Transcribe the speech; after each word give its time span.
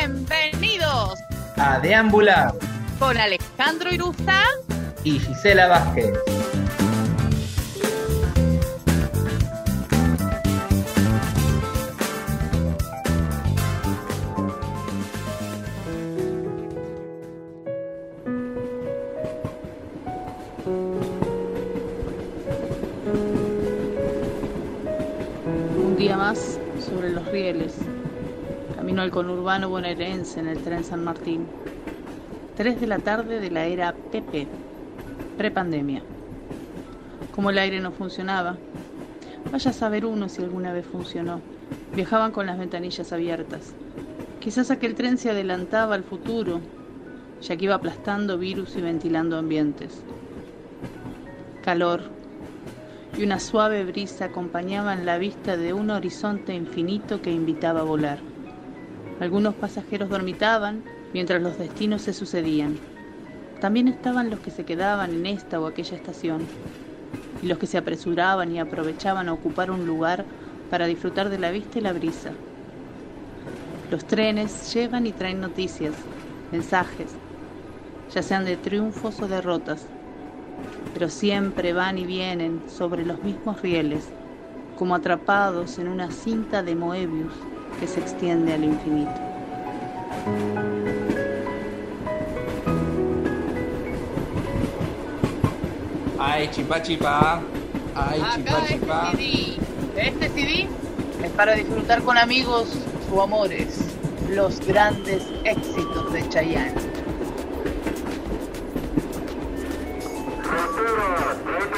Bienvenidos 0.00 1.18
a 1.56 1.78
Deambular 1.78 2.54
con 2.98 3.18
Alejandro 3.18 3.92
Irusta 3.92 4.44
y 5.04 5.18
Gisela 5.18 5.68
Vázquez. 5.68 6.14
Un 25.76 25.96
día 25.98 26.16
más 26.16 26.58
sobre 26.78 27.10
los 27.10 27.26
rieles. 27.26 27.74
Camino 28.90 29.02
al 29.02 29.12
conurbano 29.12 29.68
bonaerense 29.68 30.40
en 30.40 30.48
el 30.48 30.62
tren 30.62 30.82
San 30.82 31.04
Martín. 31.04 31.52
3 32.56 32.80
de 32.80 32.88
la 32.88 32.98
tarde 32.98 33.38
de 33.38 33.48
la 33.48 33.66
era 33.66 33.92
PP, 34.10 34.48
prepandemia. 35.36 36.02
Como 37.30 37.50
el 37.50 37.58
aire 37.58 37.78
no 37.78 37.92
funcionaba, 37.92 38.58
vaya 39.52 39.70
a 39.70 39.74
saber 39.74 40.04
uno 40.04 40.28
si 40.28 40.42
alguna 40.42 40.72
vez 40.72 40.88
funcionó. 40.88 41.40
Viajaban 41.94 42.32
con 42.32 42.46
las 42.46 42.58
ventanillas 42.58 43.12
abiertas. 43.12 43.76
Quizás 44.40 44.72
aquel 44.72 44.96
tren 44.96 45.18
se 45.18 45.30
adelantaba 45.30 45.94
al 45.94 46.02
futuro, 46.02 46.60
ya 47.40 47.56
que 47.56 47.66
iba 47.66 47.76
aplastando 47.76 48.38
virus 48.38 48.76
y 48.76 48.80
ventilando 48.80 49.38
ambientes. 49.38 50.04
Calor 51.62 52.10
y 53.16 53.22
una 53.22 53.38
suave 53.38 53.84
brisa 53.84 54.24
acompañaban 54.24 55.06
la 55.06 55.16
vista 55.18 55.56
de 55.56 55.74
un 55.74 55.90
horizonte 55.90 56.54
infinito 56.54 57.22
que 57.22 57.30
invitaba 57.30 57.82
a 57.82 57.84
volar. 57.84 58.29
Algunos 59.20 59.56
pasajeros 59.56 60.08
dormitaban 60.10 60.90
mientras 61.12 61.42
los 61.42 61.58
destinos 61.58 62.02
se 62.02 62.12
sucedían. 62.14 62.86
También 63.60 63.88
estaban 63.88 64.30
los 64.30 64.40
que 64.40 64.50
se 64.50 64.64
quedaban 64.64 65.14
en 65.14 65.26
esta 65.26 65.60
o 65.60 65.66
aquella 65.66 65.96
estación, 65.96 66.56
y 67.40 67.46
los 67.48 67.58
que 67.58 67.68
se 67.68 67.78
apresuraban 67.78 68.52
y 68.52 68.60
aprovechaban 68.60 69.28
a 69.28 69.34
ocupar 69.34 69.70
un 69.70 69.86
lugar 69.86 70.28
para 70.68 70.86
disfrutar 70.86 71.30
de 71.30 71.38
la 71.38 71.50
vista 71.52 71.78
y 71.78 71.82
la 71.82 71.92
brisa. 71.94 72.42
Los 73.88 74.06
trenes 74.06 74.72
llevan 74.72 75.06
y 75.06 75.12
traen 75.12 75.40
noticias, 75.40 76.10
mensajes, 76.50 77.20
ya 78.08 78.22
sean 78.22 78.44
de 78.46 78.56
triunfos 78.58 79.22
o 79.22 79.28
derrotas, 79.28 79.94
pero 80.92 81.08
siempre 81.10 81.72
van 81.72 81.98
y 81.98 82.06
vienen 82.06 82.64
sobre 82.68 83.04
los 83.04 83.22
mismos 83.22 83.62
rieles, 83.62 84.16
como 84.74 84.94
atrapados 84.94 85.78
en 85.78 85.88
una 85.88 86.10
cinta 86.10 86.62
de 86.62 86.76
Moebius 86.76 87.50
que 87.80 87.86
se 87.86 87.98
extiende 88.00 88.52
al 88.52 88.62
infinito. 88.64 89.10
Ay, 96.18 96.48
chipa 96.50 96.82
chipa. 96.82 97.40
Ay, 97.94 98.22
chipa 98.34 98.50
Acá 98.58 98.66
chipa. 98.68 99.12
este 99.12 99.16
CD. 99.16 99.58
Este 99.96 100.28
CD 100.28 100.68
es 101.24 101.30
para 101.32 101.54
disfrutar 101.54 102.02
con 102.02 102.18
amigos 102.18 102.68
o 103.12 103.22
amores 103.22 103.80
los 104.30 104.60
grandes 104.60 105.22
éxitos 105.44 106.12
de 106.12 106.28
Chayanne. 106.28 106.74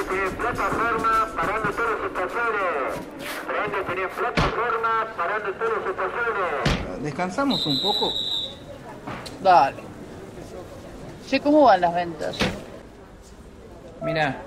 Tener 0.09 0.31
plataforma 0.37 1.22
¿Descansamos 7.01 7.67
un 7.67 7.81
poco? 7.83 8.13
Dale. 9.43 9.83
Che, 11.29 11.41
¿cómo 11.41 11.65
van 11.65 11.81
las 11.81 11.95
ventas? 11.95 12.39
Mirá, 14.03 14.43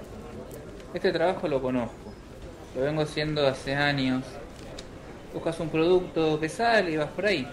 este 0.94 1.12
trabajo 1.12 1.48
lo 1.48 1.62
conozco. 1.62 2.14
Lo 2.76 2.82
vengo 2.82 3.02
haciendo 3.02 3.48
hace 3.48 3.76
años. 3.76 4.24
Buscas 5.34 5.60
un 5.60 5.70
producto 5.70 6.40
que 6.40 6.48
sale 6.48 6.92
y 6.92 6.98
vas 6.98 7.10
por 7.10 7.26
ahí. 7.26 7.48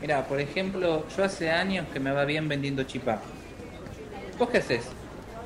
Mirá, 0.00 0.24
por 0.24 0.40
ejemplo, 0.40 1.04
yo 1.14 1.24
hace 1.24 1.50
años 1.50 1.86
que 1.92 2.00
me 2.00 2.12
va 2.12 2.24
bien 2.24 2.48
vendiendo 2.48 2.84
chipá. 2.84 3.20
¿Vos 4.38 4.48
qué 4.48 4.58
haces? 4.58 4.86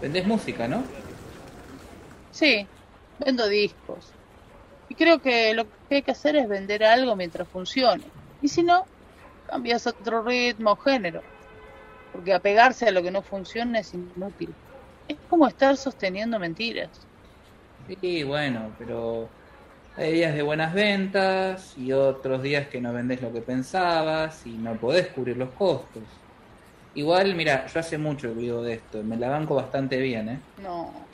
Vendés 0.00 0.26
música, 0.26 0.68
¿no? 0.68 0.84
Sí, 2.30 2.66
vendo 3.18 3.46
discos. 3.48 4.12
Y 4.88 4.94
creo 4.94 5.20
que 5.20 5.54
lo 5.54 5.64
que 5.64 5.96
hay 5.96 6.02
que 6.02 6.10
hacer 6.10 6.36
es 6.36 6.48
vender 6.48 6.84
algo 6.84 7.16
mientras 7.16 7.48
funcione. 7.48 8.04
Y 8.40 8.48
si 8.48 8.62
no, 8.62 8.84
cambias 9.46 9.86
otro 9.86 10.22
ritmo 10.22 10.72
o 10.72 10.76
género. 10.76 11.22
Porque 12.12 12.32
apegarse 12.32 12.86
a 12.86 12.92
lo 12.92 13.02
que 13.02 13.10
no 13.10 13.22
funciona 13.22 13.80
es 13.80 13.92
inútil. 13.94 14.54
Es 15.08 15.16
como 15.28 15.46
estar 15.48 15.76
sosteniendo 15.76 16.38
mentiras. 16.38 16.90
Sí, 18.00 18.22
bueno, 18.22 18.74
pero 18.78 19.28
hay 19.96 20.12
días 20.12 20.34
de 20.34 20.42
buenas 20.42 20.72
ventas 20.72 21.76
y 21.76 21.92
otros 21.92 22.42
días 22.42 22.68
que 22.68 22.80
no 22.80 22.92
vendés 22.92 23.20
lo 23.20 23.32
que 23.32 23.42
pensabas 23.42 24.46
y 24.46 24.50
no 24.58 24.78
podés 24.78 25.08
cubrir 25.08 25.36
los 25.36 25.50
costos. 25.50 26.02
Igual, 26.94 27.34
mira, 27.34 27.66
yo 27.66 27.80
hace 27.80 27.98
mucho 27.98 28.28
que 28.28 28.40
vivo 28.40 28.62
de 28.62 28.74
esto, 28.74 29.02
me 29.02 29.16
la 29.16 29.28
banco 29.28 29.56
bastante 29.56 29.98
bien, 29.98 30.28
¿eh? 30.28 30.38
No. 30.62 31.13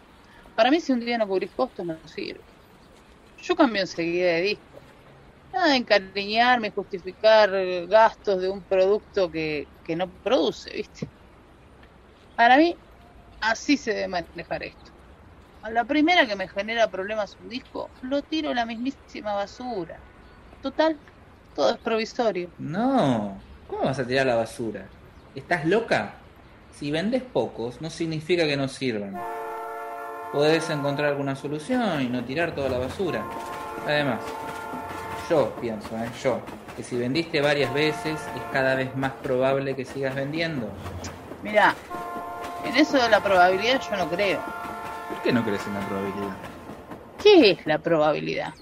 Para 0.60 0.71
mí 0.71 0.78
si 0.78 0.93
un 0.93 1.00
día 1.00 1.16
no 1.16 1.26
cubrís 1.26 1.50
costos 1.53 1.87
no 1.87 1.97
sirve. 2.04 2.43
Yo 3.43 3.56
cambio 3.56 3.81
enseguida 3.81 4.26
de 4.26 4.41
disco. 4.43 4.62
Nada 5.54 5.69
de 5.69 5.76
encariñarme 5.76 6.71
justificar 6.71 7.50
gastos 7.87 8.43
de 8.43 8.50
un 8.50 8.60
producto 8.60 9.32
que, 9.32 9.66
que 9.87 9.97
no 9.97 10.06
produce, 10.06 10.70
¿viste? 10.70 11.09
Para 12.37 12.59
mí, 12.59 12.76
así 13.41 13.78
se 13.78 13.94
debe 13.94 14.09
manejar 14.09 14.65
esto. 14.65 14.91
A 15.62 15.70
la 15.70 15.84
primera 15.84 16.26
que 16.26 16.37
me 16.37 16.47
genera 16.47 16.91
problemas 16.91 17.38
un 17.43 17.49
disco, 17.49 17.88
lo 18.03 18.20
tiro 18.20 18.50
a 18.50 18.54
la 18.54 18.66
mismísima 18.66 19.32
basura. 19.32 19.99
Total, 20.60 20.94
todo 21.56 21.70
es 21.70 21.78
provisorio. 21.78 22.50
No, 22.59 23.34
¿cómo 23.66 23.84
vas 23.84 23.99
a 23.99 24.06
tirar 24.06 24.26
la 24.26 24.34
basura? 24.34 24.84
¿Estás 25.34 25.65
loca? 25.65 26.16
Si 26.78 26.91
vendes 26.91 27.22
pocos, 27.22 27.81
no 27.81 27.88
significa 27.88 28.44
que 28.44 28.59
no 28.59 28.69
sirvan. 28.69 29.40
Podés 30.33 30.71
encontrar 30.71 31.09
alguna 31.09 31.35
solución 31.35 32.03
y 32.03 32.09
no 32.09 32.25
tirar 32.25 32.55
toda 32.55 32.69
la 32.69 32.79
basura. 32.79 33.25
Además, 33.85 34.21
yo 35.29 35.53
pienso, 35.61 35.89
¿eh? 35.97 36.09
yo, 36.23 36.41
que 36.77 36.85
si 36.85 36.97
vendiste 36.97 37.41
varias 37.41 37.73
veces 37.75 38.15
es 38.15 38.43
cada 38.53 38.77
vez 38.77 38.95
más 38.95 39.13
probable 39.23 39.75
que 39.75 39.85
sigas 39.85 40.15
vendiendo. 40.15 40.69
Mirá, 41.43 41.75
en 42.65 42.77
eso 42.77 42.97
de 42.97 43.09
la 43.09 43.21
probabilidad 43.21 43.81
yo 43.91 43.97
no 43.97 44.09
creo. 44.09 44.41
¿Por 45.09 45.23
qué 45.23 45.33
no 45.33 45.43
crees 45.45 45.67
en 45.67 45.75
la 45.75 45.81
probabilidad? 45.81 46.37
¿Qué 47.23 47.51
es 47.51 47.67
la 47.67 47.79
probabilidad? 47.79 48.55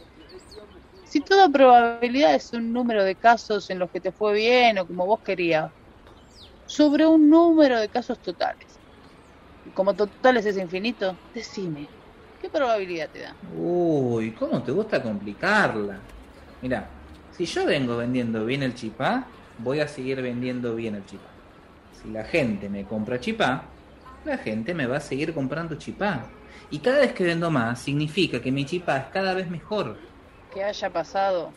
Si 1.04 1.20
toda 1.20 1.48
probabilidad 1.48 2.34
es 2.34 2.52
un 2.52 2.72
número 2.72 3.04
de 3.04 3.14
casos 3.14 3.68
en 3.70 3.78
los 3.78 3.90
que 3.90 4.00
te 4.00 4.12
fue 4.12 4.34
bien 4.34 4.78
o 4.78 4.86
como 4.86 5.06
vos 5.06 5.20
querías, 5.20 5.70
sobre 6.66 7.06
un 7.06 7.28
número 7.28 7.78
de 7.78 7.88
casos 7.88 8.18
totales. 8.18 8.77
Como 9.74 9.94
totales 9.94 10.46
es 10.46 10.56
infinito, 10.56 11.16
decime, 11.34 11.86
¿qué 12.40 12.48
probabilidad 12.48 13.08
te 13.10 13.20
da? 13.20 13.34
Uy, 13.56 14.32
¿cómo 14.32 14.62
te 14.62 14.72
gusta 14.72 15.02
complicarla? 15.02 15.98
Mira, 16.62 16.88
si 17.36 17.44
yo 17.46 17.64
vengo 17.64 17.96
vendiendo 17.96 18.44
bien 18.44 18.62
el 18.62 18.74
chipá, 18.74 19.26
voy 19.58 19.80
a 19.80 19.88
seguir 19.88 20.20
vendiendo 20.22 20.74
bien 20.74 20.96
el 20.96 21.06
chipá. 21.06 21.28
Si 22.02 22.10
la 22.10 22.24
gente 22.24 22.68
me 22.68 22.84
compra 22.84 23.20
chipá, 23.20 23.64
la 24.24 24.38
gente 24.38 24.74
me 24.74 24.86
va 24.86 24.98
a 24.98 25.00
seguir 25.00 25.34
comprando 25.34 25.76
chipá. 25.76 26.26
Y 26.70 26.80
cada 26.80 26.98
vez 26.98 27.12
que 27.12 27.24
vendo 27.24 27.50
más, 27.50 27.80
significa 27.80 28.40
que 28.40 28.52
mi 28.52 28.64
chipá 28.64 28.98
es 28.98 29.06
cada 29.06 29.34
vez 29.34 29.48
mejor. 29.48 29.96
Que 30.52 30.64
haya 30.64 30.90
pasado 30.90 31.50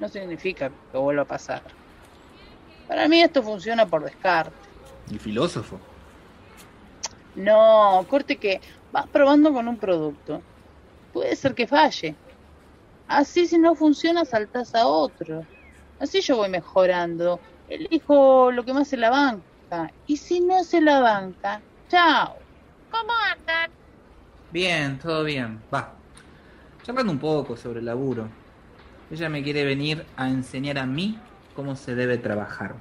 no 0.00 0.08
significa 0.08 0.70
que 0.92 0.98
vuelva 0.98 1.22
a 1.22 1.26
pasar. 1.26 1.62
Para 2.88 3.08
mí 3.08 3.20
esto 3.20 3.42
funciona 3.42 3.86
por 3.86 4.04
descarte. 4.04 4.52
¿Y 5.10 5.18
filósofo? 5.18 5.80
No, 7.36 8.04
corte 8.08 8.36
que 8.36 8.60
vas 8.92 9.06
probando 9.08 9.52
con 9.52 9.68
un 9.68 9.76
producto. 9.76 10.40
Puede 11.12 11.36
ser 11.36 11.54
que 11.54 11.66
falle. 11.66 12.14
Así 13.08 13.46
si 13.46 13.58
no 13.58 13.74
funciona 13.74 14.24
saltas 14.24 14.74
a 14.74 14.86
otro. 14.86 15.44
Así 16.00 16.20
yo 16.20 16.36
voy 16.36 16.48
mejorando. 16.48 17.38
Elijo 17.68 18.50
lo 18.50 18.64
que 18.64 18.72
más 18.72 18.88
se 18.88 18.96
la 18.96 19.10
banca. 19.10 19.92
Y 20.06 20.16
si 20.16 20.40
no 20.40 20.64
se 20.64 20.80
la 20.80 21.00
banca, 21.00 21.60
chao. 21.88 22.36
¿Cómo 22.90 23.12
andan? 23.32 23.70
Bien, 24.50 24.98
todo 24.98 25.22
bien. 25.24 25.60
Va. 25.72 25.92
Charlando 26.82 27.12
un 27.12 27.18
poco 27.18 27.56
sobre 27.56 27.80
el 27.80 27.86
laburo. 27.86 28.28
Ella 29.10 29.28
me 29.28 29.42
quiere 29.42 29.64
venir 29.64 30.04
a 30.16 30.28
enseñar 30.28 30.78
a 30.78 30.86
mí 30.86 31.18
cómo 31.54 31.76
se 31.76 31.94
debe 31.94 32.18
trabajar. 32.18 32.74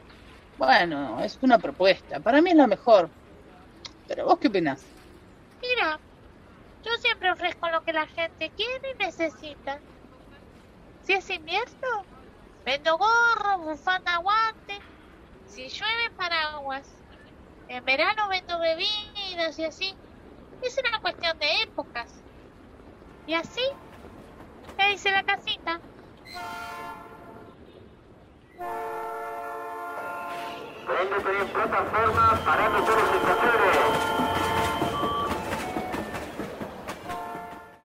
Bueno, 0.58 1.22
es 1.22 1.38
una 1.42 1.60
propuesta. 1.60 2.20
Para 2.20 2.42
mí 2.42 2.52
es 2.52 2.56
la 2.56 2.68
mejor. 2.68 3.10
Pero 4.08 4.26
vos 4.26 4.40
qué 4.40 4.48
opinás? 4.48 4.86
Mira, 5.62 6.00
yo 6.84 6.92
siempre 7.02 7.32
ofrezco 7.32 7.70
lo 7.70 7.84
que 7.84 7.94
la 7.94 8.08
gente 8.08 8.52
quiere 8.56 8.92
y 9.00 9.04
necesita. 9.06 9.82
Si 11.02 11.14
es 11.14 11.30
invierno, 11.30 12.08
vendo 12.64 12.98
gorro, 12.98 13.60
bufanda, 13.60 14.18
guante. 14.18 14.84
aguas. 16.54 16.88
En 17.68 17.84
verano 17.86 18.30
vendo 18.30 18.60
bebidas 18.60 19.60
y 19.60 19.64
así. 19.66 19.98
Es 20.62 20.76
una 20.90 21.00
cuestión 21.02 21.38
de 21.40 21.48
épocas. 21.64 22.24
Y 23.26 23.34
así, 23.34 23.62
le 24.78 24.94
hice 24.94 25.12
la 25.12 25.24
casita. 25.24 25.82
Hay 30.98 31.08
diferentes 31.08 31.52
plataformas 31.52 32.40
para 32.40 32.70
motores 32.70 33.06
y 33.14 33.26
placeres. 33.26 34.35